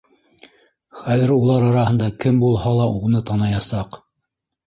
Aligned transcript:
Хәҙер 1.01 1.33
улар 1.35 1.65
араһында 1.67 2.07
кем 2.25 2.41
булһа 2.45 2.73
ла 2.79 2.87
уны 3.09 3.23
таныясаҡ. 3.31 4.01